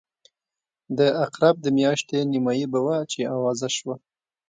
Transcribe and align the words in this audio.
د 0.97 0.99
عقرب 1.21 1.55
د 1.61 1.67
میاشتې 1.77 2.17
نیمایي 2.31 2.65
به 2.73 2.79
وه 2.85 2.97
چې 3.11 3.29
آوازه 3.35 3.69
شوه. 3.77 3.95